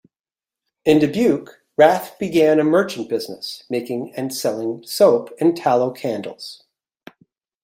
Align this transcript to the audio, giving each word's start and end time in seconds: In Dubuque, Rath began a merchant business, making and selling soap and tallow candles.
In 0.83 0.97
Dubuque, 0.97 1.61
Rath 1.77 2.17
began 2.17 2.59
a 2.59 2.63
merchant 2.63 3.07
business, 3.07 3.65
making 3.69 4.15
and 4.15 4.33
selling 4.33 4.81
soap 4.83 5.31
and 5.39 5.55
tallow 5.55 5.91
candles. 5.91 6.63